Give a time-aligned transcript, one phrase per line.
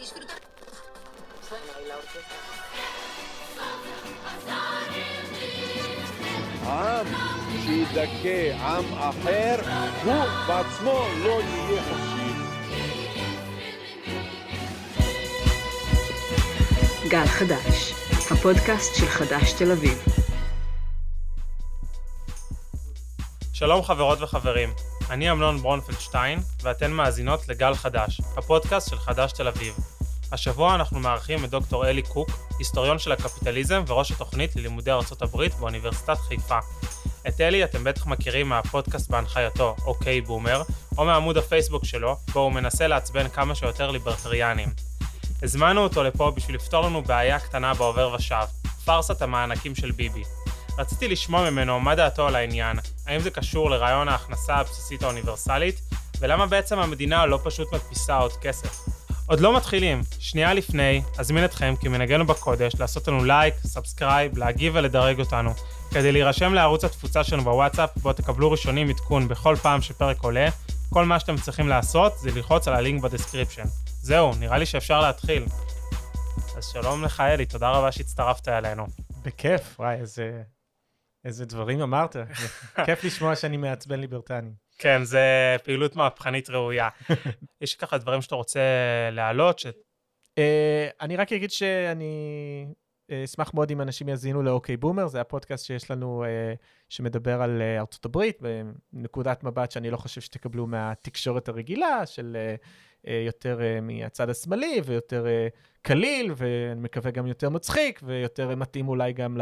[0.00, 0.40] disfrutar.
[1.46, 2.36] Suena ahí la orquesta.
[6.66, 7.06] עם
[7.64, 9.56] שידכא עם אחר,
[10.04, 12.32] הוא בעצמו לא יהיה חופשי.
[17.08, 17.92] גל חדש,
[18.30, 20.04] הפודקאסט של חדש תל אביב.
[23.52, 24.74] שלום חברות וחברים,
[25.10, 29.89] אני אמנון ברונפלדשטיין, ואתן מאזינות לגל חדש, הפודקאסט של חדש תל אביב.
[30.32, 34.90] השבוע אנחנו מארחים את דוקטור אלי קוק, היסטוריון של הקפיטליזם וראש התוכנית ללימודי
[35.20, 36.58] הברית באוניברסיטת חיפה.
[37.28, 40.62] את אלי אתם בטח מכירים מהפודקאסט בהנחייתו, אוקיי בומר,
[40.98, 44.68] או מעמוד הפייסבוק שלו, בו הוא מנסה לעצבן כמה שיותר ליברטריאנים.
[45.42, 48.46] הזמנו אותו לפה בשביל לפתור לנו בעיה קטנה בעובר ושב,
[48.84, 50.22] פארסת המענקים של ביבי.
[50.78, 52.76] רציתי לשמוע ממנו מה דעתו על העניין,
[53.06, 55.80] האם זה קשור לרעיון ההכנסה הבסיסית האוניברסלית,
[56.20, 58.89] ולמה בעצם המדינה לא פשוט מדפיסה עוד כסף.
[59.30, 65.20] עוד לא מתחילים, שנייה לפני, אזמין אתכם כמנהגנו בקודש לעשות לנו לייק, subscribe, להגיב ולדרג
[65.20, 65.50] אותנו,
[65.90, 70.48] כדי להירשם לערוץ התפוצה שלנו בוואטסאפ, בו תקבלו ראשונים עדכון בכל פעם שפרק עולה,
[70.92, 73.64] כל מה שאתם צריכים לעשות זה ללחוץ על הלינק ב description.
[74.02, 75.46] זהו, נראה לי שאפשר להתחיל.
[76.56, 78.86] אז שלום לך אלי, תודה רבה שהצטרפת אלינו.
[79.22, 80.42] בכיף, וואי, איזה,
[81.24, 82.16] איזה דברים אמרת.
[82.86, 84.50] כיף לשמוע שאני מעצבן ליברטני.
[84.80, 86.88] כן, זה פעילות מהפכנית ראויה.
[87.60, 88.60] יש ככה דברים שאתה רוצה
[89.12, 89.66] להעלות, ש...
[90.30, 90.42] Uh,
[91.00, 92.66] אני רק אגיד שאני
[93.10, 96.58] uh, אשמח מאוד אם אנשים יאזינו לאוקיי בומר, זה הפודקאסט שיש לנו uh,
[96.88, 98.38] שמדבר על uh, ארצות הברית,
[98.92, 104.80] בנקודת מבט שאני לא חושב שתקבלו מהתקשורת הרגילה, של uh, uh, יותר uh, מהצד השמאלי
[104.84, 109.36] ויותר uh, קליל, ואני מקווה גם יותר מצחיק, ויותר מתאים אולי גם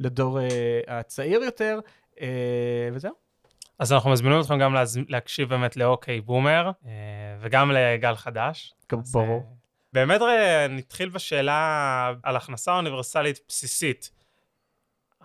[0.00, 0.42] לדור uh,
[0.86, 1.78] הצעיר יותר,
[2.14, 2.20] uh,
[2.92, 3.27] וזהו.
[3.78, 5.00] אז אנחנו מזמינים אתכם גם להז...
[5.08, 6.86] להקשיב באמת לאוקיי בומר, uh,
[7.40, 8.74] וגם לגל חדש.
[9.12, 9.40] ברור.
[9.40, 10.20] Uh, באמת
[10.68, 14.10] נתחיל בשאלה על הכנסה אוניברסלית בסיסית.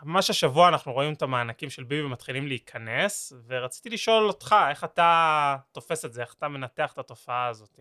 [0.04, 5.56] ממש השבוע אנחנו רואים את המענקים של ביבי מתחילים להיכנס, ורציתי לשאול אותך, איך אתה
[5.72, 7.80] תופס את זה, איך אתה מנתח את התופעה הזאת?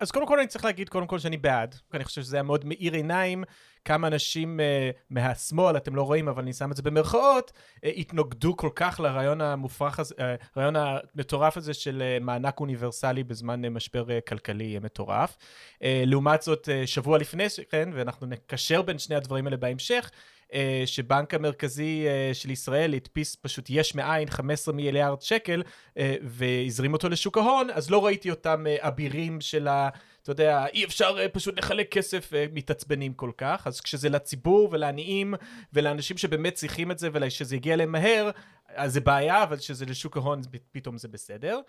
[0.00, 2.64] אז קודם כל אני צריך להגיד קודם כל שאני בעד, אני חושב שזה היה מאוד
[2.64, 3.44] מאיר עיניים
[3.84, 8.56] כמה אנשים uh, מהשמאל, אתם לא רואים, אבל אני שם את זה במרכאות, uh, התנגדו
[8.56, 10.20] כל כך לרעיון המופרך הזה, uh,
[10.56, 15.36] הרעיון המטורף הזה של uh, מענק אוניברסלי בזמן uh, משבר uh, כלכלי מטורף.
[15.74, 20.41] Uh, לעומת זאת, uh, שבוע לפני כן, ואנחנו נקשר בין שני הדברים האלה בהמשך, uh,
[20.86, 27.08] שבנק המרכזי uh, של ישראל הדפיס פשוט יש מאין 15 מיליארד שקל uh, והזרים אותו
[27.08, 29.88] לשוק ההון, אז לא ראיתי אותם אבירים של ה...
[30.22, 35.34] אתה יודע, אי אפשר פשוט לחלק כסף מתעצבנים כל כך, אז כשזה לציבור ולעניים
[35.72, 38.30] ולאנשים שבאמת צריכים את זה ושזה יגיע להם מהר,
[38.68, 40.40] אז זה בעיה, אבל כשזה לשוק ההון
[40.72, 41.60] פתאום זה בסדר.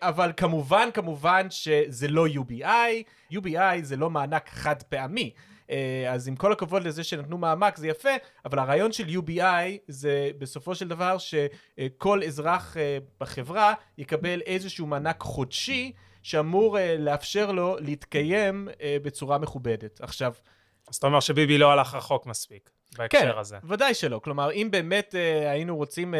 [0.00, 5.32] אבל כמובן, כמובן שזה לא UBI, UBI זה לא מענק חד פעמי.
[5.70, 5.72] Uh,
[6.08, 8.10] אז עם כל הכבוד לזה שנתנו מעמק זה יפה,
[8.44, 12.78] אבל הרעיון של UBI זה בסופו של דבר שכל אזרח uh,
[13.20, 15.92] בחברה יקבל איזשהו מענק חודשי
[16.22, 18.68] שאמור uh, לאפשר לו להתקיים
[19.02, 20.00] בצורה מכובדת.
[20.00, 20.32] עכשיו...
[20.88, 23.58] אז אתה אומר שביבי לא הלך רחוק מספיק בהקשר כן, הזה.
[23.60, 24.20] כן, ודאי שלא.
[24.24, 25.14] כלומר, אם באמת
[25.46, 26.14] היינו רוצים...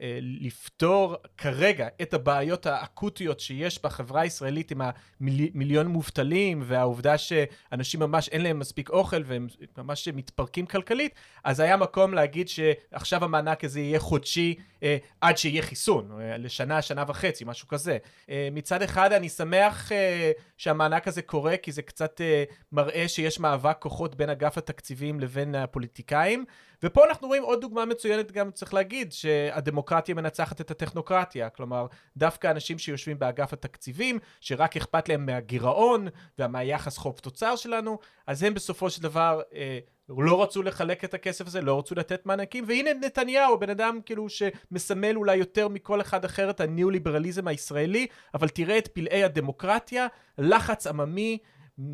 [0.00, 4.80] Uh, לפתור כרגע את הבעיות האקוטיות שיש בחברה הישראלית עם
[5.20, 11.76] המיליון מובטלים והעובדה שאנשים ממש אין להם מספיק אוכל והם ממש מתפרקים כלכלית, אז היה
[11.76, 17.44] מקום להגיד שעכשיו המענק הזה יהיה חודשי אה, עד שיהיה חיסון, אה, לשנה, שנה וחצי,
[17.44, 17.98] משהו כזה.
[18.30, 23.40] אה, מצד אחד אני שמח אה, שהמענק הזה קורה כי זה קצת אה, מראה שיש
[23.40, 26.44] מאבק כוחות בין אגף התקציבים לבין הפוליטיקאים.
[26.82, 31.86] ופה אנחנו רואים עוד דוגמה מצוינת גם צריך להגיד שהדמוקרטיה מנצחת את הטכנוקרטיה כלומר
[32.16, 36.08] דווקא אנשים שיושבים באגף התקציבים שרק אכפת להם מהגירעון
[36.38, 39.78] ומהיחס חוב תוצר שלנו אז הם בסופו של דבר אה,
[40.18, 44.26] לא רצו לחלק את הכסף הזה, לא רצו לתת מענקים, והנה נתניהו, בן אדם כאילו
[44.28, 50.06] שמסמל אולי יותר מכל אחד אחר את הניאו-ליברליזם הישראלי, אבל תראה את פלאי הדמוקרטיה,
[50.38, 51.38] לחץ עממי,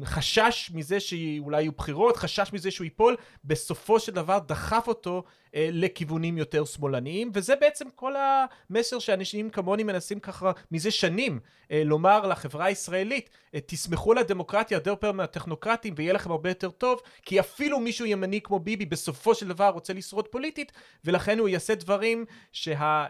[0.05, 5.25] חשש מזה שאולי יהיו בחירות, חשש מזה שהוא ייפול, בסופו של דבר דחף אותו
[5.57, 12.27] לכיוונים יותר שמאלניים, וזה בעצם כל המסר שאנשים כמוני מנסים ככה מזה שנים אה, לומר
[12.27, 17.41] לחברה הישראלית, אה, תסמכו על הדמוקרטיה יותר פעם מהטכנוקרטים ויהיה לכם הרבה יותר טוב, כי
[17.41, 20.73] אפילו מישהו ימני כמו ביבי בסופו של דבר רוצה לשרוד פוליטית,
[21.05, 22.25] ולכן הוא יעשה דברים
[22.69, 23.07] אה,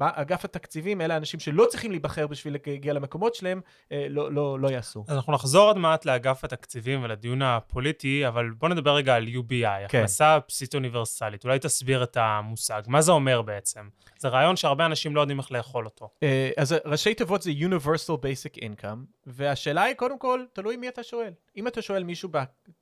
[0.00, 3.60] אה, התקציבים, אלה האנשים שלא צריכים להיבחר בשביל להגיע למקומות שלהם,
[3.92, 5.04] אה, לא, לא, לא יעשו.
[5.08, 9.88] אז אנחנו נחזור עוד מעט לאגף התקציבים ולדיון הפוליטי, אבל בוא נדבר רגע על UBI,
[9.88, 9.98] כן.
[9.98, 11.44] הכנסה בסיסית אוניברסלית.
[11.52, 12.82] אולי תסביר את המושג.
[12.86, 13.88] מה זה אומר בעצם?
[14.18, 16.08] זה רעיון שהרבה אנשים לא יודעים איך לאכול אותו.
[16.22, 21.02] אה, אז ראשי תיבות זה Universal Basic Income, והשאלה היא, קודם כל, תלוי מי אתה
[21.02, 21.32] שואל.
[21.56, 22.28] אם אתה שואל מישהו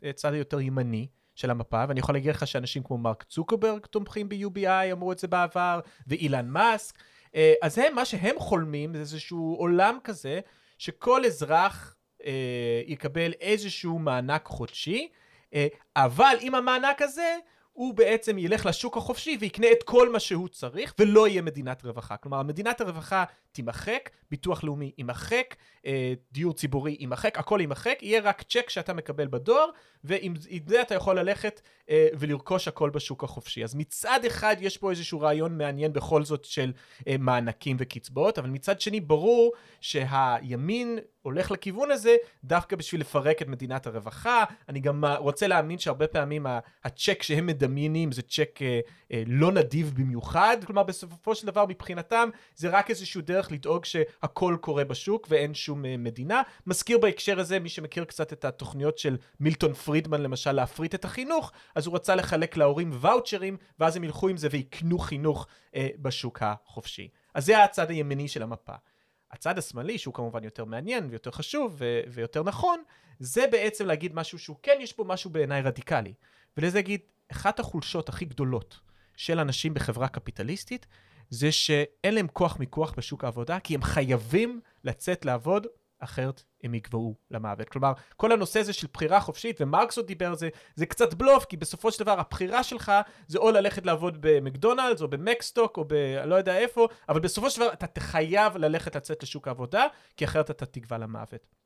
[0.02, 4.92] בצד היותר ימני של המפה, ואני יכול להגיד לך שאנשים כמו מרק צוקרברג תומכים ב-UBI,
[4.92, 6.94] אמרו את זה בעבר, ואילן מאסק,
[7.34, 10.40] אה, אז הם, מה שהם חולמים זה איזשהו עולם כזה,
[10.78, 15.08] שכל אזרח אה, יקבל איזשהו מענק חודשי,
[15.54, 17.36] אה, אבל עם המענק הזה,
[17.72, 22.16] הוא בעצם ילך לשוק החופשי ויקנה את כל מה שהוא צריך, ולא יהיה מדינת רווחה.
[22.16, 25.56] כלומר, מדינת הרווחה תימחק, ביטוח לאומי יימחק,
[25.86, 29.66] אה, דיור ציבורי יימחק, הכל יימחק, יהיה רק צ'ק שאתה מקבל בדואר,
[30.04, 30.34] ועם
[30.66, 33.64] זה אתה יכול ללכת אה, ולרכוש הכל בשוק החופשי.
[33.64, 36.72] אז מצד אחד יש פה איזשהו רעיון מעניין בכל זאת של
[37.08, 43.48] אה, מענקים וקצבאות, אבל מצד שני ברור שהימין הולך לכיוון הזה דווקא בשביל לפרק את
[43.48, 44.44] מדינת הרווחה.
[44.68, 46.46] אני גם רוצה להאמין שהרבה פעמים
[46.84, 48.80] הצ'ק שהם מדמיינים זה צ'ק אה,
[49.12, 54.56] אה, לא נדיב במיוחד, כלומר בסופו של דבר מבחינתם זה רק איזשהו דרך לדאוג שהכל
[54.60, 56.42] קורה בשוק ואין שום אה, מדינה.
[56.66, 61.52] מזכיר בהקשר הזה, מי שמכיר קצת את התוכניות של מילטון פרידמן למשל להפריט את החינוך,
[61.74, 66.38] אז הוא רצה לחלק להורים ואוצ'רים, ואז הם ילכו עם זה ויקנו חינוך אה, בשוק
[66.42, 67.08] החופשי.
[67.34, 68.72] אז זה הצד הימני של המפה.
[69.32, 72.82] הצד השמאלי, שהוא כמובן יותר מעניין ויותר חשוב ו- ויותר נכון,
[73.18, 76.14] זה בעצם להגיד משהו שהוא כן, יש פה משהו בעיניי רדיקלי.
[76.56, 77.00] ולזה להגיד,
[77.32, 78.80] אחת החולשות הכי גדולות
[79.16, 80.86] של אנשים בחברה קפיטליסטית,
[81.30, 85.66] זה שאין להם כוח מיקוח בשוק העבודה, כי הם חייבים לצאת לעבוד,
[86.00, 87.68] אחרת הם יגבעו למוות.
[87.68, 91.44] כלומר, כל הנושא הזה של בחירה חופשית, ומרקס עוד דיבר על זה, זה קצת בלוף,
[91.44, 92.92] כי בסופו של דבר הבחירה שלך
[93.26, 97.72] זה או ללכת לעבוד במקדונלדס, או במקסטוק, או בלא יודע איפה, אבל בסופו של דבר
[97.72, 99.86] אתה תחייב ללכת לצאת לשוק העבודה,
[100.16, 101.59] כי אחרת אתה תגבע למוות.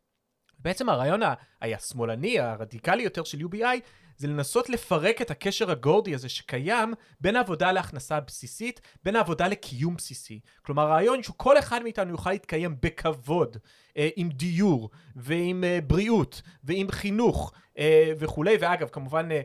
[0.64, 1.20] בעצם הרעיון
[1.62, 3.80] השמאלני, הרדיקלי יותר של UBI,
[4.16, 9.96] זה לנסות לפרק את הקשר הגורדי הזה שקיים בין העבודה להכנסה בסיסית, בין העבודה לקיום
[9.96, 10.40] בסיסי.
[10.62, 13.56] כלומר, הרעיון שכל אחד מאיתנו יוכל להתקיים בכבוד,
[13.96, 19.32] אה, עם דיור, ועם אה, בריאות, ועם חינוך, אה, וכולי, ואגב, כמובן...
[19.32, 19.40] אה,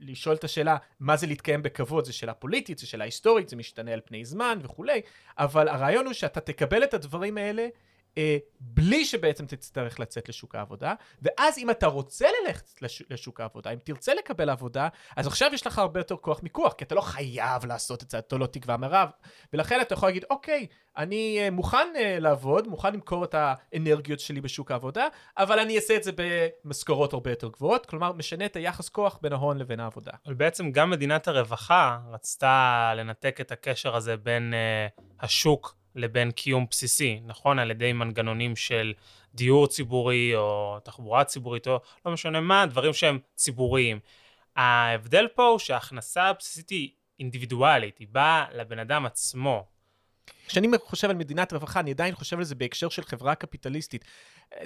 [0.00, 3.92] לשאול את השאלה מה זה להתקיים בכבוד, זו שאלה פוליטית, זו שאלה היסטורית, זה משתנה
[3.92, 5.00] על פני זמן וכולי,
[5.38, 7.68] אבל הרעיון הוא שאתה תקבל את הדברים האלה
[8.18, 13.70] אה, בלי שבעצם תצטרך לצאת לשוק העבודה, ואז אם אתה רוצה ללכת לש, לשוק העבודה,
[13.70, 17.00] אם תרצה לקבל עבודה, אז עכשיו יש לך הרבה יותר כוח מיקוח, כי אתה לא
[17.00, 19.08] חייב לעשות את זה, אתה לא תקבע מרב,
[19.52, 20.66] ולכן אתה יכול להגיד, אוקיי,
[20.96, 25.06] אני אה, מוכן אה, לעבוד, מוכן למכור את האנרגיות שלי בשוק העבודה,
[25.38, 26.10] אבל אני אעשה את זה
[26.64, 30.12] במשכורות הרבה יותר גבוהות, כלומר, משנה את היחס כוח בין ההון לבין העבודה.
[30.26, 36.66] אבל בעצם גם מדינת הרווחה רצתה לנתק את הקשר הזה בין uh, השוק לבין קיום
[36.70, 37.58] בסיסי, נכון?
[37.58, 38.92] על ידי מנגנונים של
[39.34, 43.98] דיור ציבורי או תחבורה ציבורית או לא משנה מה, דברים שהם ציבוריים.
[44.56, 49.66] ההבדל פה הוא שההכנסה הבסיסית היא אינדיבידואלית, היא באה לבן אדם עצמו.
[50.50, 54.04] כשאני חושב על מדינת רווחה, אני עדיין חושב על זה בהקשר של חברה קפיטליסטית.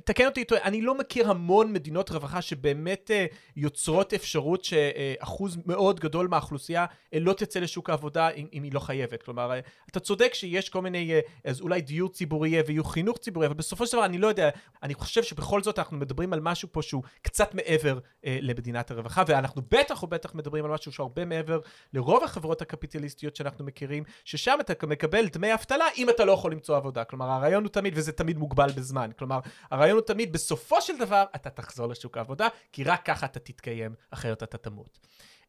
[0.05, 3.27] תקן אותי, אני לא מכיר המון מדינות רווחה שבאמת אה,
[3.57, 9.23] יוצרות אפשרות שאחוז מאוד גדול מהאוכלוסייה אה, לא תצא לשוק העבודה אם, היא לא חייבת.
[9.23, 9.61] כלומר, אה,
[9.91, 13.87] אתה צודק שיש כל מיני, אז אולי דיור ציבורי יהיה ויהיו חינוך ציבורי, אבל בסופו
[13.87, 14.51] של דבר אני לא יודע,
[14.83, 19.63] אני חושב שבכל זאת אנחנו מדברים על משהו פה שהוא קצת מעבר למדינת הרווחה, ואנחנו
[19.71, 21.61] בטח או בטח מדברים על משהו שהוא הרבה מעבר
[21.93, 26.77] לרוב החברות הקפיטליסטיות שאנחנו מכירים, ששם אתה מקבל דמי אבטלה אם אתה לא יכול למצוא
[26.77, 27.05] עבודה.
[27.05, 29.11] כלומר, הרעיון הוא תמיד, וזה תמיד מוגבל בזמן.
[29.19, 29.41] כלומר,
[29.71, 33.95] הרעיון הוא תמיד, בסופו של דבר, אתה תחזור לשוק העבודה, כי רק ככה אתה תתקיים,
[34.11, 34.99] אחרת אתה תמות.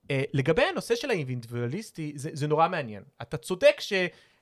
[0.03, 3.03] Uh, לגבי הנושא של האינדיבידואליסטי, זה, זה נורא מעניין.
[3.21, 3.93] אתה צודק ש...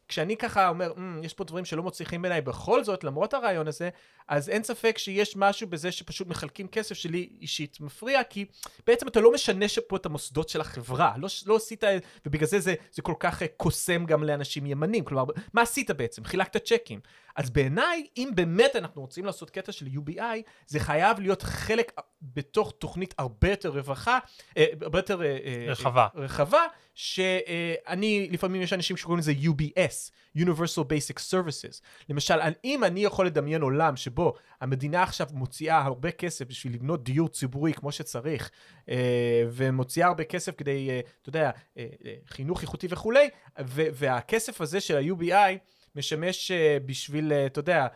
[0.07, 3.89] כשאני ככה אומר, mm, יש פה דברים שלא מוצליחים בעיניי, בכל זאת, למרות הרעיון הזה,
[4.27, 8.45] אז אין ספק שיש משהו בזה שפשוט מחלקים כסף שלי אישית מפריע, כי
[8.87, 11.83] בעצם אתה לא משנה פה את המוסדות של החברה, לא, לא עשית,
[12.25, 16.23] ובגלל זה זה, זה כל כך אה, קוסם גם לאנשים ימנים, כלומר, מה עשית בעצם?
[16.23, 16.99] חילקת צ'קים.
[17.35, 22.73] אז בעיניי, אם באמת אנחנו רוצים לעשות קטע של UBI, זה חייב להיות חלק בתוך
[22.79, 24.19] תוכנית הרבה יותר רווחה,
[24.57, 26.61] אה, הרבה יותר אה, רחבה, רחבה
[26.95, 31.81] שאני, לפעמים יש אנשים שקוראים לזה UBS, Universal Basic Services.
[32.09, 37.29] למשל, אם אני יכול לדמיין עולם שבו המדינה עכשיו מוציאה הרבה כסף בשביל לבנות דיור
[37.29, 38.51] ציבורי כמו שצריך,
[38.89, 41.85] אה, ומוציאה הרבה כסף כדי, אה, אתה יודע, אה,
[42.27, 43.29] חינוך איכותי וכולי,
[43.67, 45.57] והכסף הזה של ה-UBI
[45.95, 46.51] משמש
[46.85, 47.87] בשביל, אתה יודע,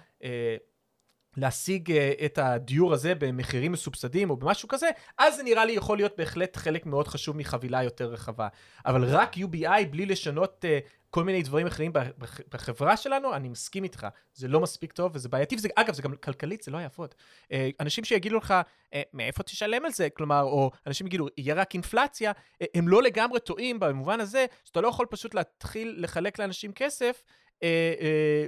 [1.37, 5.97] להשיג uh, את הדיור הזה במחירים מסובסדים או במשהו כזה, אז זה נראה לי יכול
[5.97, 8.47] להיות בהחלט חלק מאוד חשוב מחבילה יותר רחבה.
[8.85, 13.49] אבל רק UBI בלי לשנות uh, כל מיני דברים אחרים בח- בח- בחברה שלנו, אני
[13.49, 16.77] מסכים איתך, זה לא מספיק טוב וזה בעייתי, וזה, אגב, זה גם כלכלית, זה לא
[16.77, 17.15] יעבוד.
[17.51, 18.53] אה, אנשים שיגידו לך,
[18.93, 20.09] אה, מאיפה תשלם על זה?
[20.09, 24.81] כלומר, או אנשים יגידו, יהיה רק אינפלציה, אה, הם לא לגמרי טועים במובן הזה, שאתה
[24.81, 27.23] לא יכול פשוט להתחיל לחלק לאנשים כסף,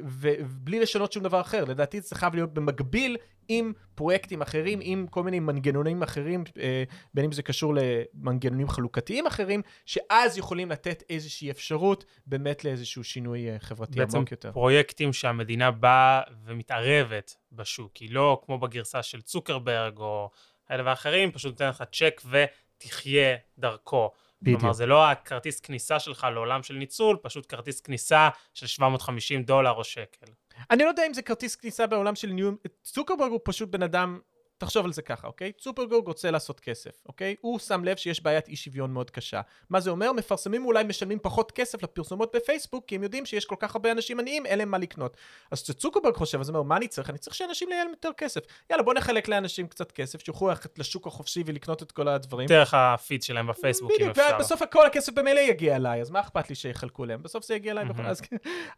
[0.04, 1.66] ובלי לשנות שום דבר אחר.
[1.66, 3.18] לדעתי זה חייב להיות במקביל
[3.50, 9.28] עם פרויקטים אחרים, עם כל מיני מנגנונים אחרים, אה, בין אם זה קשור למנגנונים חלוקתיים
[9.28, 14.51] אחרים, שאז יכולים לתת איזושהי אפשרות באמת לאיזשהו שינוי אה, חברתי בעצם עמוק יותר.
[14.51, 20.30] פרויקטים שהמדינה באה ומתערבת בשוק, היא לא כמו בגרסה של צוקרברג או
[20.68, 24.12] כאלה ואחרים, פשוט נותן לך צ'ק ותחיה דרכו.
[24.41, 24.60] בדיוק.
[24.60, 29.72] כלומר, זה לא הכרטיס כניסה שלך לעולם של ניצול, פשוט כרטיס כניסה של 750 דולר
[29.72, 30.31] או שקל.
[30.72, 32.51] אני לא יודע אם זה כרטיס כניסה בעולם של ניו...
[32.84, 34.19] צוקרברג הוא פשוט בן אדם,
[34.60, 35.51] תחשוב על זה ככה, אוקיי?
[35.51, 37.36] צוקרברג רוצה לעשות כסף, אוקיי?
[37.42, 39.42] הוא שם לב שיש בעיית אי שוויון מאוד קשה.
[39.70, 40.12] מה זה אומר?
[40.12, 44.20] מפרסמים אולי משלמים פחות כסף לפרסומות בפייסבוק, כי הם יודעים שיש כל כך הרבה אנשים
[44.20, 45.18] עניים, אין להם מה לקנות.
[45.51, 47.10] אז כשצוקרברג חושב, אז הוא אומר, מה אני צריך?
[47.10, 48.42] אני צריך שאנשים יהיה להם יותר כסף.
[48.70, 52.48] יאללה, בוא נחלק לאנשים קצת כסף, שיוכלו ללכת לשוק החופשי ולקנות את כל הדברים.
[52.48, 54.36] דרך הפיד שלהם בפייסבוק, אם אפשר.
[54.36, 57.24] ובסוף כל הכסף במילא יגיע אליי, אז מה אכפת לי שיחלקו להם?
[57.24, 57.94] בסוף זה יגיע אליי בכל...
[57.94, 58.10] מהמם.
[58.10, 58.22] אז,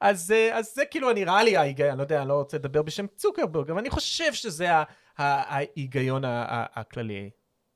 [0.01, 2.81] אז, אה, אז זה כאילו נראה לי ההיגיון, אני לא יודע, אני לא רוצה לדבר
[2.81, 4.83] בשם צוקרברג, אבל אני חושב שזה ה- ה-
[5.21, 7.29] ההיגיון הכללי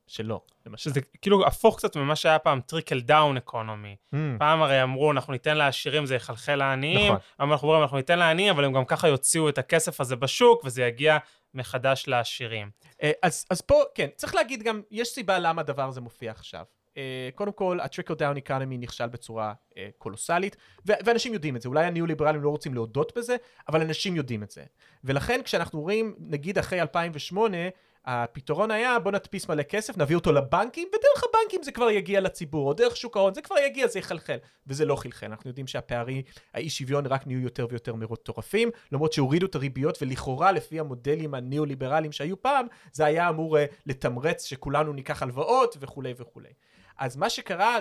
[0.08, 0.90] שלו, למשל.
[0.90, 3.96] שזה כאילו הפוך קצת ממה שהיה פעם trickle down economy.
[4.14, 7.18] אממ, פעם הרי אמרו, אנחנו ניתן לעשירים, זה יחלחל לעניים, נכון.
[7.40, 10.62] אבל אנחנו אומרים, אנחנו ניתן לעניים, אבל הם גם ככה יוציאו את הכסף הזה בשוק,
[10.66, 11.18] וזה יגיע
[11.54, 12.70] מחדש לעשירים.
[13.04, 16.64] אה, אז, אז פה, כן, צריך להגיד גם, יש סיבה למה הדבר הזה מופיע עכשיו.
[16.98, 21.70] אה, קודם כל, ה-Trickle Down Economy נכשל בצורה אה, קולוסלית, ואנשים יודעים את זה.
[21.70, 23.36] אולי הניאו-ליברלים לא רוצים להודות בזה,
[23.70, 24.64] אבל אנשים יודעים את זה.
[25.04, 27.58] ולכן כשאנחנו רואים, נגיד אחרי 2008,
[28.06, 32.68] הפתרון היה בוא נדפיס מלא כסף, נביא אותו לבנקים, ודרך הבנקים זה כבר יגיע לציבור,
[32.68, 34.38] או דרך שוק ההון, זה כבר יגיע, זה יחלחל.
[34.68, 35.26] וזה לא חלחל.
[35.26, 36.24] אנחנו יודעים שהפערי,
[36.54, 42.12] האי שוויון רק נהיו יותר ויותר מטורפים, למרות שהורידו את הריביות, ולכאורה לפי המודלים הניאו-ליברליים
[42.12, 46.50] שהיו פעם, זה היה אמור uh, לתמרץ שכולנו ניקח הלוואות וכולי וכולי.
[46.98, 47.78] אז מה שקרה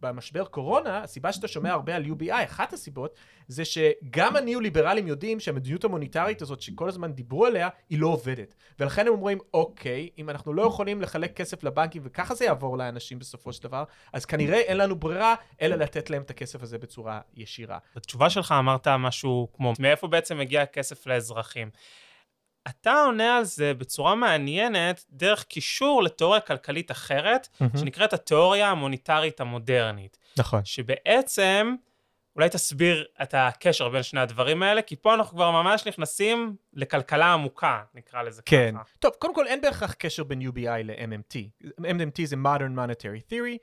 [0.00, 3.14] במשבר קורונה, הסיבה שאתה שומע הרבה על UBI, אחת הסיבות,
[3.48, 8.54] זה שגם הניאו-ליברלים יודעים שהמדיניות המוניטרית הזאת שכל הזמן דיברו עליה, היא לא עובדת.
[8.78, 13.18] ולכן הם אומרים, אוקיי, אם אנחנו לא יכולים לחלק כסף לבנקים וככה זה יעבור לאנשים
[13.18, 17.20] בסופו של דבר, אז כנראה אין לנו ברירה אלא לתת להם את הכסף הזה בצורה
[17.34, 17.78] ישירה.
[17.96, 21.70] בתשובה שלך אמרת משהו כמו, מאיפה בעצם מגיע הכסף לאזרחים?
[22.68, 27.48] אתה עונה על זה בצורה מעניינת דרך קישור לתיאוריה כלכלית אחרת,
[27.80, 30.18] שנקראת התיאוריה המוניטרית המודרנית.
[30.38, 30.60] נכון.
[30.64, 31.74] שבעצם,
[32.36, 37.32] אולי תסביר את הקשר בין שני הדברים האלה, כי פה אנחנו כבר ממש נכנסים לכלכלה
[37.32, 38.74] עמוקה, נקרא לזה כן.
[38.74, 38.82] ככה.
[38.98, 41.66] טוב, קודם כל אין בהכרח קשר בין UBI ל-MMT.
[41.80, 43.58] MMT זה Modern Monetary Theory,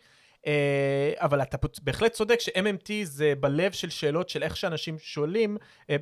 [1.16, 5.58] אבל אתה בהחלט צודק ש-MMT זה בלב של שאלות של איך שאנשים שואלים,
[5.90, 5.96] אה,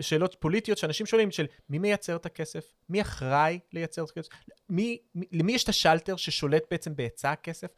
[0.00, 2.64] שאלות פוליטיות שאנשים שואלים של מי מייצר את הכסף?
[2.88, 4.28] מי אחראי לייצר את הכסף?
[4.68, 4.98] מי,
[5.32, 7.68] למי יש את השלטר ששולט בעצם בהיצע הכסף?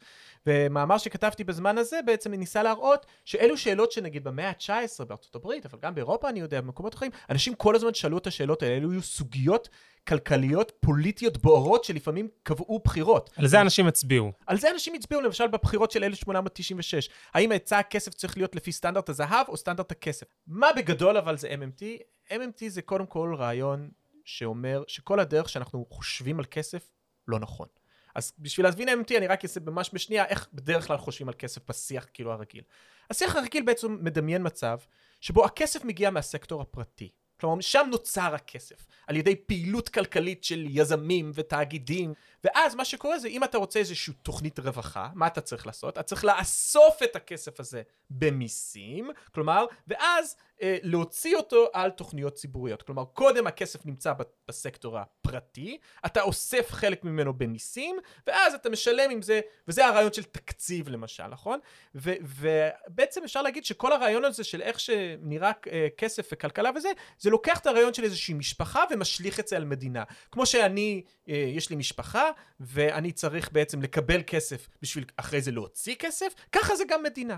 [0.45, 5.79] ומאמר שכתבתי בזמן הזה בעצם ניסה להראות שאלו שאלות שנגיד במאה ה-19 בארצות הברית, אבל
[5.81, 9.01] גם באירופה אני יודע, במקומות אחרים, אנשים כל הזמן שאלו את השאלות האלה, אלו היו
[9.01, 9.69] סוגיות
[10.07, 13.29] כלכליות, פוליטיות בוערות שלפעמים קבעו בחירות.
[13.35, 14.31] על זה אנשים הצביעו.
[14.47, 17.09] על זה אנשים הצביעו למשל בבחירות של 1896.
[17.33, 20.27] האם היצע הכסף צריך להיות לפי סטנדרט הזהב או סטנדרט הכסף?
[20.47, 22.03] מה בגדול אבל זה MMT?
[22.29, 23.89] MMT זה קודם כל רעיון
[24.25, 26.91] שאומר שכל הדרך שאנחנו חושבים על כסף
[27.27, 27.67] לא נכון.
[28.15, 31.69] אז בשביל להבין MMT אני רק אעשה ממש בשנייה איך בדרך כלל חושבים על כסף
[31.69, 32.63] בשיח כאילו הרגיל.
[33.09, 34.77] השיח הרגיל בעצם מדמיין מצב
[35.21, 37.09] שבו הכסף מגיע מהסקטור הפרטי.
[37.41, 42.13] כלומר, שם נוצר הכסף, על ידי פעילות כלכלית של יזמים ותאגידים.
[42.43, 45.93] ואז מה שקורה זה, אם אתה רוצה איזושהי תוכנית רווחה, מה אתה צריך לעשות?
[45.93, 52.81] אתה צריך לאסוף את הכסף הזה במיסים, כלומר, ואז להוציא אותו על תוכניות ציבוריות.
[52.81, 54.13] כלומר, קודם הכסף נמצא
[54.47, 57.95] בסקטור הפרטי, אתה אוסף חלק ממנו במיסים,
[58.27, 61.59] ואז אתה משלם עם זה, וזה הרעיון של תקציב למשל, נכון?
[61.95, 66.89] ו- ובעצם אפשר להגיד שכל הרעיון הזה של איך שנראה אה, כסף וכלכלה וזה,
[67.19, 70.03] זה לוקח את הרעיון של איזושהי משפחה ומשליך את זה על מדינה.
[70.31, 75.95] כמו שאני, אה, יש לי משפחה, ואני צריך בעצם לקבל כסף בשביל אחרי זה להוציא
[75.95, 77.37] כסף, ככה זה גם מדינה.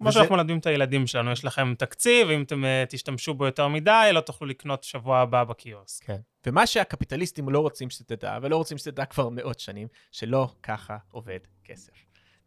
[0.00, 3.46] כמו וזה- שאנחנו מלמדים את הילדים שלנו, יש לכם תקציב, אם אתם אה, תשתמשו בו
[3.46, 6.04] יותר מדי, לא תוכלו לקנות שבוע הבא בקיוסק.
[6.04, 6.16] כן.
[6.46, 11.92] ומה שהקפיטליסטים לא רוצים שתדע, ולא רוצים שתדע כבר מאות שנים, שלא ככה עובד כסף.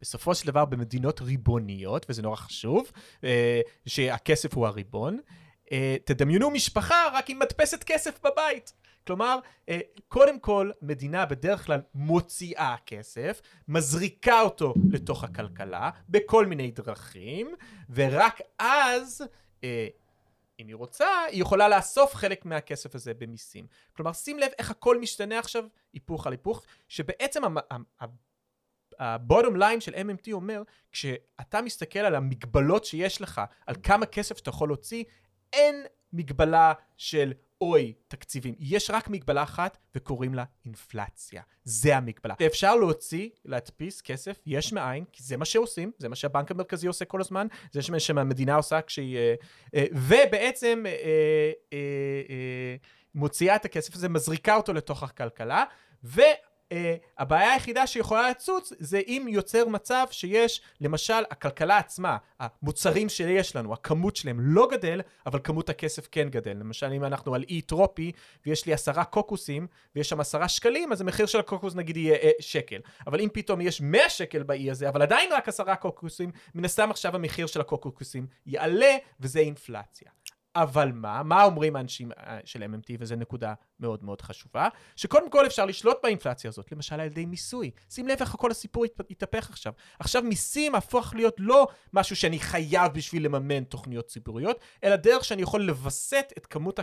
[0.01, 2.91] בסופו של דבר במדינות ריבוניות, וזה נורא חשוב,
[3.23, 5.19] אה, שהכסף הוא הריבון,
[5.71, 8.73] אה, תדמיינו משפחה רק עם מדפסת כסף בבית.
[9.07, 16.71] כלומר, אה, קודם כל, מדינה בדרך כלל מוציאה כסף, מזריקה אותו לתוך הכלכלה בכל מיני
[16.71, 17.55] דרכים,
[17.89, 19.23] ורק אז,
[19.63, 19.87] אה,
[20.59, 23.67] אם היא רוצה, היא יכולה לאסוף חלק מהכסף הזה במיסים.
[23.95, 27.41] כלומר, שים לב איך הכל משתנה עכשיו, היפוך על היפוך, שבעצם
[28.99, 34.49] הבוטום ליין של MMT אומר, כשאתה מסתכל על המגבלות שיש לך, על כמה כסף שאתה
[34.49, 35.03] יכול להוציא,
[35.53, 37.33] אין מגבלה של
[37.63, 38.55] אוי, תקציבים.
[38.59, 41.41] יש רק מגבלה אחת, וקוראים לה אינפלציה.
[41.63, 42.33] זה המגבלה.
[42.45, 47.05] אפשר להוציא, להדפיס כסף יש מאין, כי זה מה שעושים, זה מה שהבנק המרכזי עושה
[47.05, 49.17] כל הזמן, זה מה שהמדינה עושה כשהיא...
[49.17, 49.35] אה,
[49.75, 50.83] אה, ובעצם
[51.73, 51.77] אה,
[53.15, 55.63] מוציאה את הכסף הזה, מזריקה אותו לתוך הכלכלה,
[56.03, 56.21] ו...
[56.73, 56.75] Uh,
[57.17, 63.73] הבעיה היחידה שיכולה לצוץ זה אם יוצר מצב שיש למשל הכלכלה עצמה, המוצרים שיש לנו,
[63.73, 66.51] הכמות שלהם לא גדל, אבל כמות הכסף כן גדל.
[66.51, 68.11] למשל אם אנחנו על אי טרופי
[68.45, 72.27] ויש לי עשרה קוקוסים ויש שם עשרה שקלים, אז המחיר של הקוקוס נגיד יהיה uh,
[72.39, 72.79] שקל.
[73.07, 76.91] אבל אם פתאום יש 100 שקל באי הזה, אבל עדיין רק עשרה קוקוסים, מן הסתם
[76.91, 80.09] עכשיו המחיר של הקוקוסים יעלה וזה אינפלציה.
[80.55, 81.23] אבל מה?
[81.23, 84.67] מה אומרים האנשים אה, של MMT, וזו נקודה מאוד מאוד חשובה?
[84.95, 87.71] שקודם כל אפשר לשלוט באינפלציה הזאת, למשל על ידי מיסוי.
[87.89, 89.73] שים לב איך כל הסיפור ית, יתהפך עכשיו.
[89.99, 95.41] עכשיו מיסים הפוך להיות לא משהו שאני חייב בשביל לממן תוכניות ציבוריות, אלא דרך שאני
[95.41, 96.79] יכול לווסת את כמות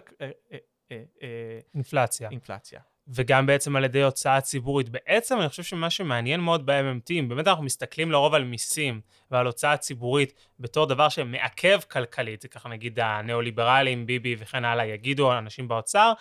[1.74, 2.28] אינפלציה.
[2.28, 2.80] האינפלציה.
[3.14, 4.88] וגם בעצם על ידי הוצאה ציבורית.
[4.88, 9.00] בעצם אני חושב שמה שמעניין מאוד ב-MMT, אם באמת אנחנו מסתכלים לרוב על מיסים
[9.30, 15.38] ועל הוצאה ציבורית בתור דבר שמעכב כלכלית, זה ככה נגיד הניאו-ליברלים, ביבי וכן הלאה, יגידו
[15.38, 16.12] אנשים באוצר,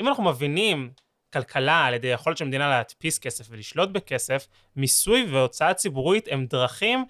[0.00, 0.90] אם אנחנו מבינים
[1.32, 4.46] כלכלה על ידי יכולת של מדינה להדפיס כסף ולשלוט בכסף,
[4.76, 7.04] מיסוי והוצאה ציבורית הם דרכים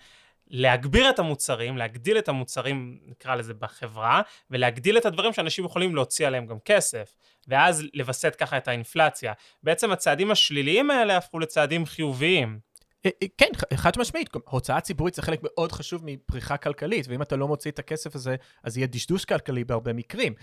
[0.48, 6.26] להגביר את המוצרים, להגדיל את המוצרים, נקרא לזה, בחברה, ולהגדיל את הדברים שאנשים יכולים להוציא
[6.26, 7.14] עליהם גם כסף,
[7.48, 9.32] ואז לווסת ככה את האינפלציה.
[9.62, 12.58] בעצם הצעדים השליליים האלה הפכו לצעדים חיוביים.
[13.06, 17.48] אה, כן, חד משמעית, הוצאה ציבורית זה חלק מאוד חשוב מפריחה כלכלית, ואם אתה לא
[17.48, 20.34] מוציא את הכסף הזה, אז יהיה דשדוש כלכלי בהרבה מקרים.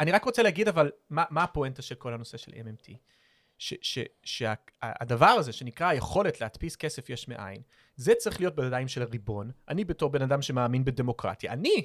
[0.00, 2.92] אני רק רוצה להגיד, אבל, מה, מה הפואנטה של כל הנושא של MMT?
[4.22, 7.62] שהדבר הזה שנקרא היכולת להדפיס כסף יש מאין,
[7.96, 9.50] זה צריך להיות בידיים של הריבון.
[9.68, 11.84] אני בתור בן אדם שמאמין בדמוקרטיה, אני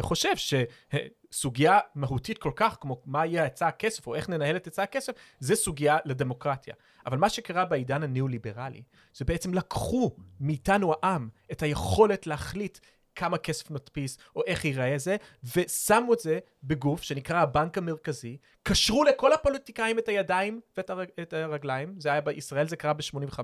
[0.00, 4.82] חושב שסוגיה מהותית כל כך כמו מה יהיה היצע הכסף או איך ננהל את היצע
[4.82, 6.74] הכסף, זה סוגיה לדמוקרטיה.
[7.06, 8.82] אבל מה שקרה בעידן הניאו-ליברלי,
[9.14, 12.78] זה בעצם לקחו מאיתנו העם את היכולת להחליט
[13.16, 15.16] כמה כסף נדפיס, או איך ייראה זה,
[15.56, 21.32] ושמו את זה בגוף שנקרא הבנק המרכזי, קשרו לכל הפוליטיקאים את הידיים ואת הרג, את
[21.32, 23.38] הרגליים, זה היה בישראל, זה קרה ב-85,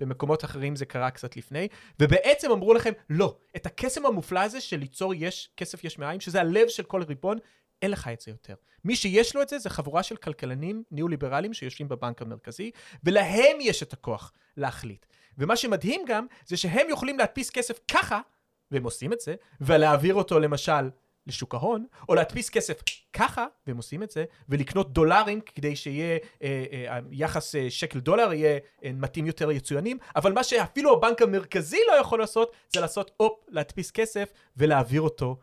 [0.00, 1.68] במקומות אחרים זה קרה קצת לפני,
[2.00, 6.40] ובעצם אמרו לכם, לא, את הקסם המופלא הזה של ליצור יש, כסף יש מאין, שזה
[6.40, 7.38] הלב של כל ריבון,
[7.82, 8.54] אין לך את זה יותר.
[8.84, 12.70] מי שיש לו את זה, זה חבורה של כלכלנים ניאו-ליברליים שיושבים בבנק המרכזי,
[13.04, 15.06] ולהם יש את הכוח להחליט.
[15.38, 18.20] ומה שמדהים גם, זה שהם יכולים להדפיס כסף ככה,
[18.70, 20.90] והם עושים את זה, ולהעביר אותו למשל
[21.28, 26.64] לשוק ההון, או להדפיס כסף ככה, והם עושים את זה, ולקנות דולרים כדי שיהיה, אה,
[26.72, 31.78] אה, יחס אה, שקל דולר יהיה אה, מתאים יותר ליצואנים, אבל מה שאפילו הבנק המרכזי
[31.88, 35.38] לא יכול לעשות, זה לעשות הופ, להדפיס כסף ולהעביר אותו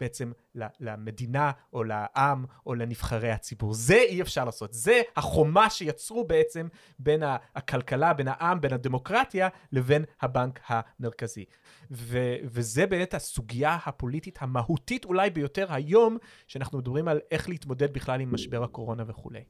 [0.00, 0.32] בעצם
[0.80, 3.74] למדינה או לעם או לנבחרי הציבור.
[3.74, 4.72] זה אי אפשר לעשות.
[4.72, 7.22] זה החומה שיצרו בעצם בין
[7.54, 11.44] הכלכלה, בין העם, בין הדמוקרטיה לבין הבנק המרכזי.
[11.90, 18.20] ו- וזה באמת הסוגיה הפוליטית המהותית אולי ביותר היום, שאנחנו מדברים על איך להתמודד בכלל
[18.20, 19.44] עם משבר הקורונה וכולי.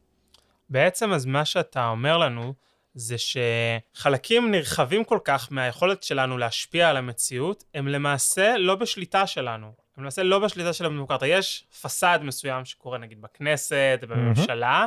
[0.70, 2.54] בעצם אז מה שאתה אומר לנו,
[2.94, 9.72] זה שחלקים נרחבים כל כך מהיכולת שלנו להשפיע על המציאות, הם למעשה לא בשליטה שלנו.
[9.96, 11.28] הם למעשה לא בשליטה של הדמוקרטיה.
[11.28, 14.86] יש פסאד מסוים שקורה נגיד בכנסת, בממשלה.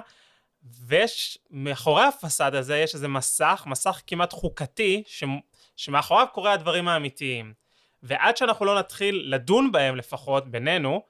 [0.63, 5.23] ויש, מאחורי הפסאד הזה יש איזה מסך, מסך כמעט חוקתי, ש,
[5.75, 7.53] שמאחוריו קורה הדברים האמיתיים.
[8.03, 11.01] ועד שאנחנו לא נתחיל לדון בהם לפחות בינינו,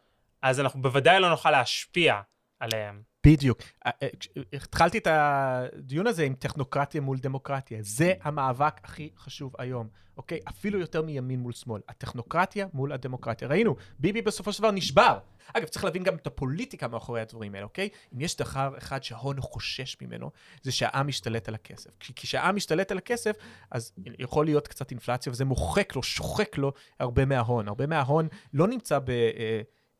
[0.41, 2.21] אז אנחנו בוודאי לא נוכל להשפיע
[2.59, 3.12] עליהם.
[3.25, 3.61] בדיוק.
[3.85, 4.07] אה, אה,
[4.53, 7.77] התחלתי את הדיון הזה עם טכנוקרטיה מול דמוקרטיה.
[7.81, 10.39] זה המאבק הכי חשוב היום, אוקיי?
[10.49, 11.81] אפילו יותר מימין מול שמאל.
[11.89, 13.47] הטכנוקרטיה מול הדמוקרטיה.
[13.47, 15.17] ראינו, ביבי בסופו של דבר נשבר.
[15.53, 17.89] אגב, צריך להבין גם את הפוליטיקה מאחורי הדברים האלה, אוקיי?
[18.15, 20.31] אם יש דבר אחד שההון חושש ממנו,
[20.61, 21.89] זה שהעם משתלט על הכסף.
[21.99, 23.35] כי כשהעם משתלט על הכסף,
[23.71, 27.67] אז יכול להיות קצת אינפלציה, וזה מוחק לו, שוחק לו הרבה מההון.
[27.67, 29.11] הרבה מההון לא נמצא ב...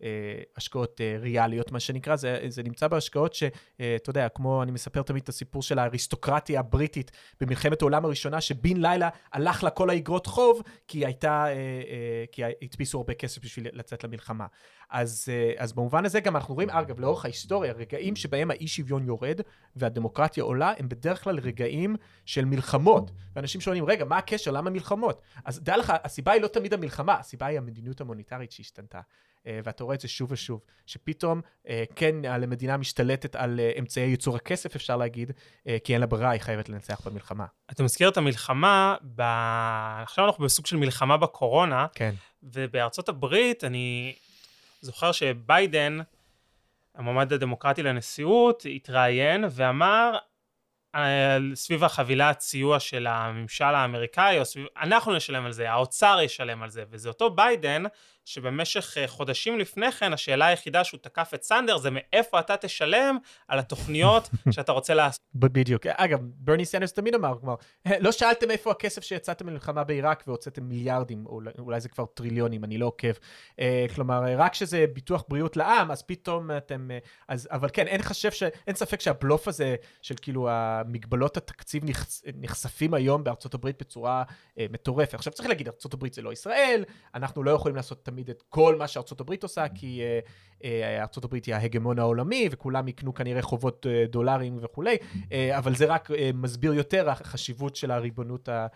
[0.04, 4.72] אה, אה, השקעות אה, ריאליות, מה שנקרא, זה, זה נמצא בהשקעות שאתה יודע, כמו אני
[4.72, 7.12] מספר תמיד את הסיפור של האריסטוקרטיה הבריטית
[7.42, 11.46] במלחמת העולם הראשונה, שבן לילה הלך לה כל האגרות חוב, כי הייתה,
[12.32, 14.46] כי הדפיסו הרבה כסף בשביל לצאת למלחמה.
[14.90, 19.42] אז, אז במובן הזה גם אנחנו רואים, אגב, לאורך ההיסטוריה, רגעים שבהם האי שוויון יורד
[19.76, 23.12] והדמוקרטיה עולה, הם בדרך כלל רגעים של מלחמות.
[23.36, 24.52] ואנשים שואלים, רגע, מה הקשר?
[24.52, 25.22] למה מלחמות?
[25.46, 29.00] אז דע לך, הסיבה היא לא תמיד המלחמה, הסיבה היא המדיניות המוניטרית שהשתנתה.
[29.48, 34.10] אה, ואתה רואה את זה שוב ושוב, שפתאום אה, כן המדינה משתלטת על אה, אמצעי
[34.10, 35.32] ייצור הכסף, אפשר להגיד,
[35.84, 37.46] כי אין לה ברירה, היא חייבת לנצח במלחמה.
[37.72, 39.22] אתה מזכיר את המלחמה, ב...
[40.04, 42.14] עכשיו אנחנו בסוג של מלחמה בקורונה, כן.
[42.44, 44.16] ובארצות הברית אני
[44.82, 46.00] זוכר שביידן,
[46.96, 50.18] המועמד הדמוקרטי לנשיאות, התראיין ואמר,
[51.54, 56.70] סביב החבילת סיוע של הממשל האמריקאי, או סביב, אנחנו נשלם על זה, האוצר ישלם על
[56.70, 57.84] זה, וזה אותו ביידן
[58.26, 63.18] שבמשך אה, חודשים לפני כן השאלה היחידה שהוא תקף את סנדרס זה מאיפה אתה תשלם
[63.48, 65.22] על התוכניות שאתה רוצה לעשות.
[65.36, 65.88] בדיוק.
[65.88, 67.56] אגב, ברני סנדרס תמיד אמר, כלומר,
[68.00, 72.78] לא שאלתם איפה הכסף שיצאתם ממלחמה בעיראק והוצאתם מיליארדים, או אולי זה כבר טריליונים, אני
[72.78, 73.14] לא עוקב.
[73.60, 76.92] אה, כלומר, רק שזה ביטוח בריאות לעם, אז פתאום אתם...
[76.92, 78.44] אה, אז, אבל כן, אין חשב ש...
[78.68, 80.50] אין ספק שהבלוף הזה של כאילו
[80.88, 82.22] המגבלות התקציב נחש...
[82.36, 84.24] נחשפים היום בארצות הברית בצורה
[84.60, 85.14] אה, מטורפת.
[85.14, 86.84] עכשיו צריך להגיד, ארצות הברית זה לא ישראל,
[87.16, 90.66] אנחנו לא יכולים לעשות תמיד את כל מה שארצות הברית עושה, כי uh, uh,
[91.02, 95.86] ארצות הברית היא ההגמון העולמי, וכולם יקנו כנראה חובות uh, דולרים וכולי, uh, אבל זה
[95.86, 98.68] רק uh, מסביר יותר החשיבות של הריבונות ה...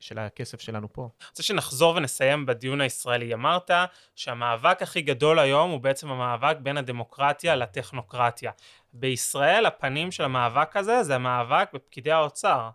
[0.00, 1.02] של הכסף שלנו פה.
[1.02, 3.34] אני רוצה שנחזור ונסיים בדיון הישראלי.
[3.34, 3.70] אמרת
[4.16, 8.52] שהמאבק הכי גדול היום הוא בעצם המאבק בין הדמוקרטיה לטכנוקרטיה.
[8.92, 12.70] בישראל הפנים של המאבק הזה זה המאבק בפקידי האוצר.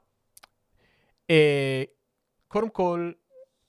[2.48, 3.12] קודם כל,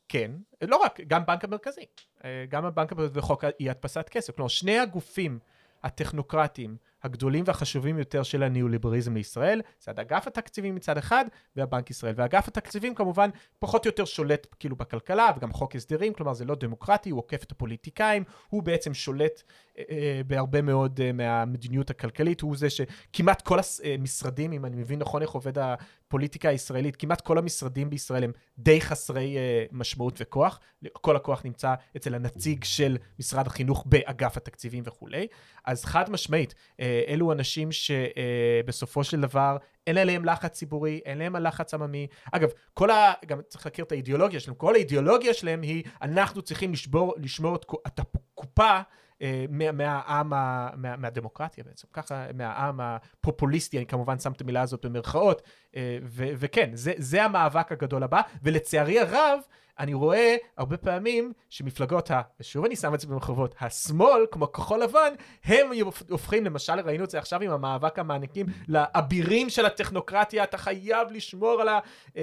[0.08, 0.30] כן,
[0.62, 1.84] לא רק, גם בנק המרכזי,
[2.24, 5.38] אה, גם הבנק המרכזי וחוק אי הדפסת כסף, כלומר שני הגופים
[5.82, 11.24] הטכנוקרטיים הגדולים והחשובים יותר של הניאו-ליברליזם לישראל, זה אגף התקציבים מצד אחד
[11.56, 12.14] והבנק ישראל.
[12.16, 16.54] ואגף התקציבים כמובן פחות או יותר שולט כאילו בכלכלה וגם חוק הסדרים, כלומר זה לא
[16.54, 19.42] דמוקרטי, הוא עוקף את הפוליטיקאים, הוא בעצם שולט
[19.78, 24.98] אה, אה בהרבה מאוד אה, מהמדיניות הכלכלית, הוא זה שכמעט כל המשרדים, אם אני מבין
[24.98, 30.60] נכון איך עובד הפוליטיקה הישראלית, כמעט כל המשרדים בישראל הם די חסרי אה, משמעות וכוח,
[30.92, 35.26] כל הכוח נמצא אצל הנציג של משרד החינוך באגף התקציבים וכולי,
[35.64, 41.36] אז חד משמעית, אה, אלו אנשים שבסופו של דבר אין עליהם לחץ ציבורי, אין להם
[41.36, 42.06] הלחץ עממי.
[42.32, 43.12] אגב, כל ה...
[43.26, 47.98] גם צריך להכיר את האידיאולוגיה שלהם, כל האידיאולוגיה שלהם היא, אנחנו צריכים לשבור, לשמור את
[47.98, 48.80] הקופה
[49.22, 55.42] אה, מהעם, מה, מהדמוקרטיה בעצם, ככה מהעם הפופוליסטי, אני כמובן שם את המילה הזאת במרכאות,
[55.76, 59.40] אה, ו, וכן, זה, זה המאבק הגדול הבא, ולצערי הרב,
[59.80, 62.20] אני רואה הרבה פעמים שמפלגות ה...
[62.40, 65.12] ושוב אני שם את זה במחובות, השמאל, כמו כחול לבן,
[65.44, 65.70] הם
[66.08, 71.60] הופכים, למשל ראינו את זה עכשיו עם המאבק המעניקים לאבירים של הטכנוקרטיה, אתה חייב לשמור
[71.60, 71.78] על ה...
[72.16, 72.22] אה,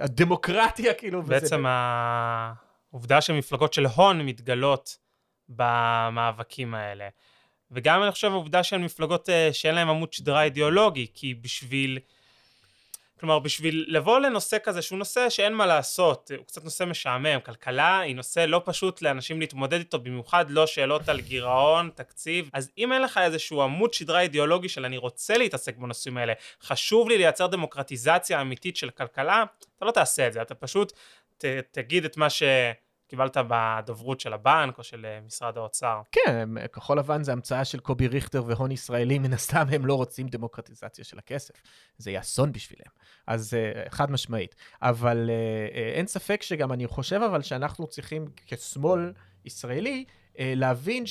[0.00, 1.22] הדמוקרטיה, כאילו.
[1.22, 1.68] בעצם וזה...
[2.92, 4.96] העובדה שמפלגות של הון מתגלות
[5.48, 7.08] במאבקים האלה.
[7.70, 11.98] וגם אני חושב העובדה שהן מפלגות אה, שאין להן עמוד שדרה אידיאולוגי, כי בשביל...
[13.22, 18.00] כלומר, בשביל לבוא לנושא כזה שהוא נושא שאין מה לעשות, הוא קצת נושא משעמם, כלכלה
[18.00, 22.92] היא נושא לא פשוט לאנשים להתמודד איתו, במיוחד לא שאלות על גירעון, תקציב, אז אם
[22.92, 26.32] אין לך איזשהו עמוד שדרה אידיאולוגי של אני רוצה להתעסק בנושאים האלה,
[26.62, 29.44] חשוב לי לייצר דמוקרטיזציה אמיתית של כלכלה,
[29.76, 30.92] אתה לא תעשה את זה, אתה פשוט
[31.38, 32.42] ת, תגיד את מה ש...
[33.12, 36.00] קיבלת בדוברות של הבנק או של אה, משרד האוצר.
[36.12, 40.28] כן, כחול לבן זה המצאה של קובי ריכטר והון ישראלי, מן הסתם הם לא רוצים
[40.28, 41.54] דמוקרטיזציה של הכסף.
[41.98, 42.90] זה יהיה אסון בשבילם.
[43.26, 44.54] אז אה, חד משמעית.
[44.82, 49.12] אבל אה, אין ספק שגם אני חושב אבל שאנחנו צריכים כשמאל
[49.44, 50.04] ישראלי
[50.38, 51.04] להבין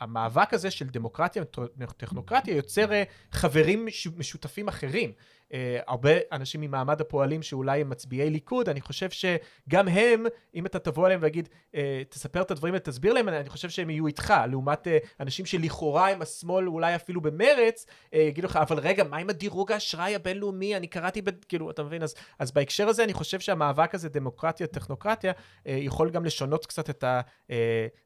[0.00, 1.42] שהמאבק הזה של דמוקרטיה
[1.78, 2.86] וטכנוקרטיה יוצר
[3.32, 5.12] חברים משותפים אחרים.
[5.50, 5.54] Uh,
[5.86, 11.06] הרבה אנשים ממעמד הפועלים שאולי הם מצביעי ליכוד, אני חושב שגם הם, אם אתה תבוא
[11.06, 11.76] אליהם ויגיד, uh,
[12.08, 16.22] תספר את הדברים ותסביר להם, אני חושב שהם יהיו איתך, לעומת uh, אנשים שלכאורה הם
[16.22, 20.76] השמאל, אולי אפילו במרץ, יגידו לך, אבל רגע, מה עם הדירוג האשראי הבינלאומי?
[20.76, 21.30] אני קראתי, ב...
[21.48, 22.02] כאילו, אתה מבין?
[22.02, 25.32] אז, אז בהקשר הזה, אני חושב שהמאבק הזה, דמוקרטיה, טכנוקרטיה,
[25.66, 27.04] יכול גם לשנות קצת את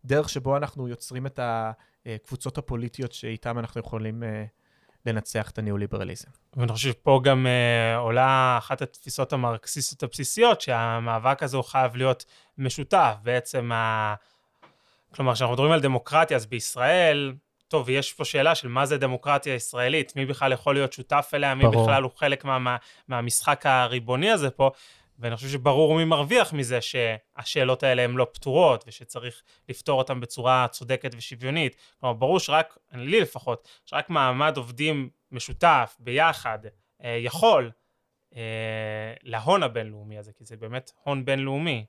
[0.04, 1.40] הדרך שבו אנחנו יוצרים את
[2.06, 4.22] הקבוצות הפוליטיות שאיתן אנחנו יכולים...
[5.06, 6.28] לנצח את הניאו-ליברליזם.
[6.56, 12.24] ואני חושב שפה גם אה, עולה אחת התפיסות המרקסיסטיות הבסיסיות, שהמאבק הזה הוא חייב להיות
[12.58, 13.14] משותף.
[13.22, 14.14] בעצם, ה...
[15.14, 17.34] כלומר, כשאנחנו מדברים על דמוקרטיה, אז בישראל,
[17.68, 21.54] טוב, יש פה שאלה של מה זה דמוקרטיה ישראלית, מי בכלל יכול להיות שותף אליה,
[21.54, 21.82] מי ברור.
[21.82, 22.76] בכלל הוא חלק מה, מה,
[23.08, 24.70] מהמשחק הריבוני הזה פה,
[25.24, 30.66] ואני חושב שברור מי מרוויח מזה שהשאלות האלה הן לא פתורות, ושצריך לפתור אותן בצורה
[30.70, 31.76] צודקת ושוויונית.
[32.00, 36.58] כלומר, ברור שרק, לי לפחות, שרק מעמד עובדים משותף, ביחד,
[37.04, 37.70] אה, יכול
[38.36, 41.84] אה, להון הבינלאומי הזה, כי זה באמת הון בינלאומי.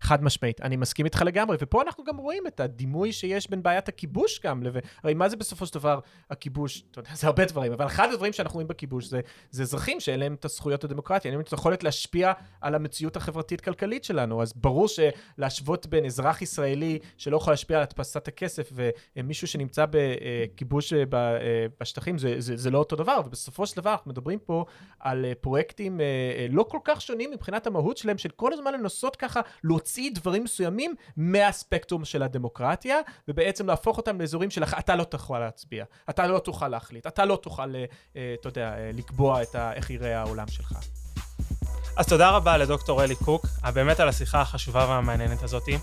[0.00, 3.88] חד משמעית, אני מסכים איתך לגמרי, ופה אנחנו גם רואים את הדימוי שיש בין בעיית
[3.88, 7.72] הכיבוש גם לבין, הרי מה זה בסופו של דבר הכיבוש, אתה יודע, זה הרבה דברים,
[7.72, 11.34] אבל אחד הדברים שאנחנו רואים בכיבוש זה, זה אזרחים שאין להם את הזכויות הדמוקרטיות, אין
[11.34, 17.36] להם את היכולת להשפיע על המציאות החברתית-כלכלית שלנו, אז ברור שלהשוות בין אזרח ישראלי שלא
[17.36, 18.72] יכול להשפיע על הדפסת הכסף
[19.16, 23.90] ומישהו שנמצא בכיבוש אה, אה, בשטחים, זה, זה, זה לא אותו דבר, ובסופו של דבר
[23.90, 24.64] אנחנו מדברים פה
[25.00, 26.00] על אה, פרויקטים
[26.50, 30.94] לא כל כך שונים מבחינת המהות שלהם, של כל הזמן לנסות ככה להוציא דברים מסוימים
[31.16, 32.96] מהספקטרום של הדמוקרטיה,
[33.28, 37.36] ובעצם להפוך אותם לאזורים של אתה לא תוכל להצביע, אתה לא תוכל להחליט, אתה לא
[37.36, 37.84] תוכל, אה,
[38.16, 40.72] אה, אתה יודע, אה, לקבוע את ה, איך יראה העולם שלך.
[41.96, 45.78] אז תודה רבה לדוקטור אלי קוק, באמת על השיחה החשובה והמעניינת הזאתי.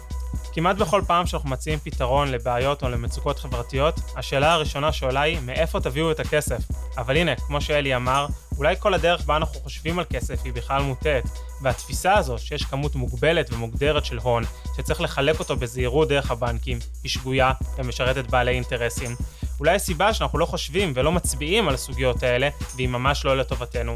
[0.54, 5.80] כמעט בכל פעם שאנחנו מציעים פתרון לבעיות או למצוקות חברתיות, השאלה הראשונה שעולה היא מאיפה
[5.80, 6.58] תביאו את הכסף.
[6.98, 10.82] אבל הנה, כמו שאלי אמר, אולי כל הדרך בה אנחנו חושבים על כסף היא בכלל
[10.82, 11.24] מוטעת,
[11.62, 14.44] והתפיסה הזו שיש כמות מוגבלת ומוגדרת של הון,
[14.78, 19.16] שצריך לחלק אותו בזהירות דרך הבנקים, היא שגויה ומשרתת בעלי אינטרסים.
[19.60, 23.96] אולי הסיבה שאנחנו לא חושבים ולא מצביעים על הסוגיות האלה, והיא ממש לא לטובתנו.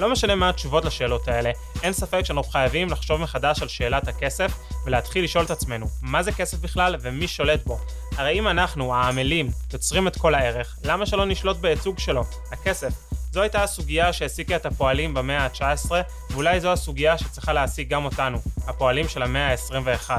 [0.00, 1.50] לא משנה מה התשובות לשאלות האלה,
[1.82, 4.52] אין ספק שאנחנו חייבים לחשוב מחדש על שאלת הכסף
[4.86, 7.78] ולהתחיל לשאול את עצמנו, מה זה כסף בכלל ומי שולט בו?
[8.16, 12.92] הרי אם אנחנו, העמלים, יוצרים את כל הערך, למה שלא נשלוט בייצוג שלו, הכסף?
[13.32, 15.90] זו הייתה הסוגיה שהעסיקה את הפועלים במאה ה-19,
[16.30, 20.10] ואולי זו הסוגיה שצריכה להעסיק גם אותנו, הפועלים של המאה ה-21.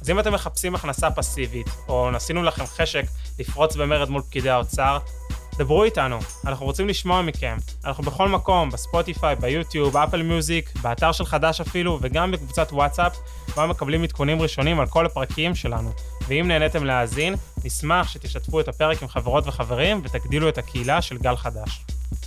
[0.00, 3.04] אז אם אתם מחפשים הכנסה פסיבית, או ניסינו לכם חשק
[3.38, 4.98] לפרוץ במרד מול פקידי האוצר,
[5.58, 7.56] דברו איתנו, אנחנו רוצים לשמוע מכם.
[7.84, 13.16] אנחנו בכל מקום, בספוטיפיי, ביוטיוב, אפל מיוזיק, באתר של חדש אפילו, וגם בקבוצת וואטסאפ,
[13.56, 15.90] בה מקבלים עדכונים ראשונים על כל הפרקים שלנו.
[16.28, 21.36] ואם נהניתם להאזין, נשמח שתשתפו את הפרק עם חברות וחברים ותגדילו את הקהילה של גל
[21.36, 21.80] חדש.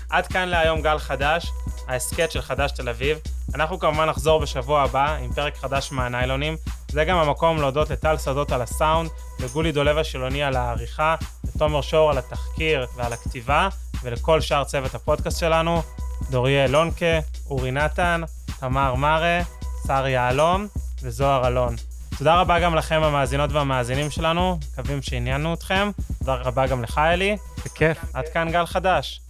[0.10, 1.52] עד כאן להיום גל חדש,
[1.88, 3.18] ההסכת של חדש תל אביב.
[3.56, 6.58] אנחנו כמובן נחזור בשבוע הבא עם פרק חדש מהניילונים.
[6.92, 11.16] זה גם המקום להודות לטל שדות על הסאונד, לגולי דולב השילוני על העריכה,
[11.60, 13.70] לתומר שור על התחקיר ועל הכתיבה,
[14.04, 15.82] ולכל שאר צוות הפודקאסט שלנו,
[16.30, 17.20] דוריה לונקה,
[17.50, 18.22] אורי נתן,
[18.60, 19.40] תמר מרה,
[19.88, 20.68] שר יהלום
[21.02, 21.76] וזוהר אלון.
[22.18, 25.92] תודה רבה גם לכם המאזינות והמאזינים שלנו, מקווים שעניינו אתכם.
[26.20, 27.38] תודה רבה גם לך אלי.
[27.66, 27.98] בכיף.
[28.14, 29.22] עד כאן גל חדש.